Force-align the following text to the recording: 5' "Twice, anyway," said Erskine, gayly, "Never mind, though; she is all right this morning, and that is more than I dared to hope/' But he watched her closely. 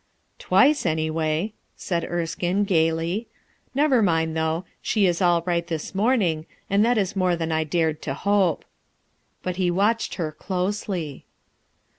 5' 0.39 0.39
"Twice, 0.39 0.83
anyway," 0.87 1.53
said 1.75 2.03
Erskine, 2.05 2.63
gayly, 2.63 3.27
"Never 3.75 4.01
mind, 4.01 4.35
though; 4.35 4.65
she 4.81 5.05
is 5.05 5.21
all 5.21 5.43
right 5.45 5.67
this 5.67 5.93
morning, 5.93 6.47
and 6.71 6.83
that 6.83 6.97
is 6.97 7.15
more 7.15 7.35
than 7.35 7.51
I 7.51 7.63
dared 7.63 8.01
to 8.01 8.15
hope/' 8.15 8.65
But 9.43 9.57
he 9.57 9.69
watched 9.69 10.15
her 10.15 10.31
closely. 10.31 11.25